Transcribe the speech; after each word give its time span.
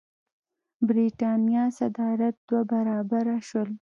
برېټانیا 0.87 1.63
صادرات 1.77 2.35
دوه 2.47 2.61
برابره 2.71 3.37
شول. 3.47 3.69